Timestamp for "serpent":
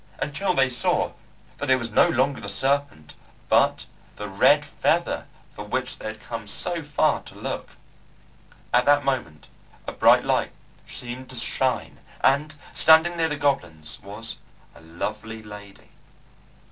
2.49-3.13